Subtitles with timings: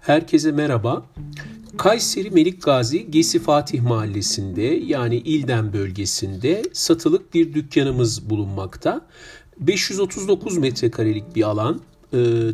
[0.00, 1.06] Herkese merhaba.
[1.76, 9.00] Kayseri Melik Gazi Gesi Fatih Mahallesi'nde yani İlden bölgesinde satılık bir dükkanımız bulunmakta.
[9.60, 11.80] 539 metrekarelik bir alan.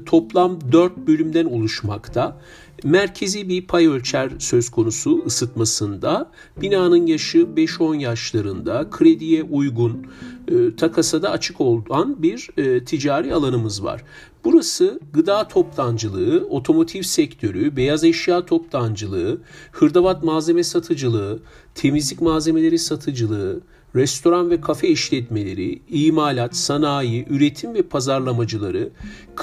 [0.07, 2.41] Toplam 4 bölümden oluşmakta.
[2.85, 6.31] Merkezi bir pay ölçer söz konusu ısıtmasında.
[6.57, 10.07] Binanın yaşı 5-10 yaşlarında, krediye uygun,
[10.49, 14.05] e, takasa da açık olan bir e, ticari alanımız var.
[14.45, 19.41] Burası gıda toptancılığı, otomotiv sektörü, beyaz eşya toptancılığı,
[19.73, 21.39] hırdavat malzeme satıcılığı,
[21.75, 23.61] temizlik malzemeleri satıcılığı,
[23.97, 28.91] restoran ve kafe işletmeleri, imalat, sanayi, üretim ve pazarlamacıları,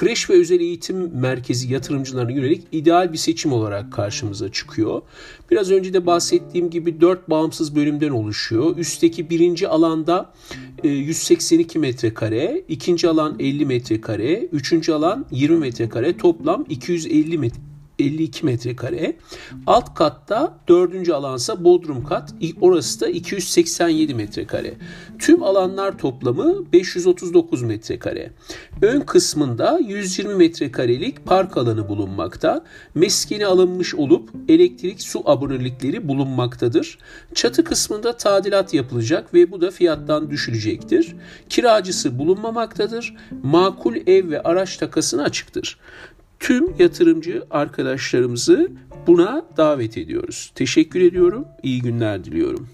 [0.04, 5.02] kreş ve özel eğitim merkezi yatırımcılarına yönelik ideal bir seçim olarak karşımıza çıkıyor.
[5.52, 8.78] Biraz önce de bahsettiğim gibi dört bağımsız bölümden oluşuyor.
[8.78, 10.34] Üstteki birinci alanda
[10.84, 18.46] 182 e, metrekare, ikinci alan 50 metrekare, üçüncü alan 20 metrekare, toplam 250 metre 52
[18.46, 19.16] metrekare.
[19.68, 22.34] Alt katta dördüncü alansa bodrum kat.
[22.62, 24.74] Orası da 287 metrekare.
[25.20, 28.32] Tüm alanlar toplamı 539 metrekare.
[28.82, 32.66] Ön kısmında 120 metrekarelik park alanı bulunmakta.
[32.96, 36.98] Meskeni alınmış olup elektrik su abonelikleri bulunmaktadır.
[37.34, 41.16] Çatı kısmında tadilat yapılacak ve bu da fiyattan düşülecektir.
[41.50, 43.16] Kiracısı bulunmamaktadır.
[43.44, 45.78] Makul ev ve araç takasına açıktır
[46.44, 48.72] Tüm yatırımcı arkadaşlarımızı
[49.08, 50.52] buna davet ediyoruz.
[50.56, 51.46] Teşekkür ediyorum.
[51.64, 52.70] İyi günler diliyorum.